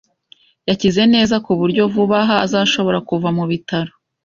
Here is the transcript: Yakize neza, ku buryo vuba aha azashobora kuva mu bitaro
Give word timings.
Yakize 0.69 1.01
neza, 1.13 1.35
ku 1.45 1.51
buryo 1.59 1.81
vuba 1.93 2.17
aha 2.23 2.35
azashobora 2.45 2.99
kuva 3.09 3.27
mu 3.37 3.43
bitaro 3.51 3.91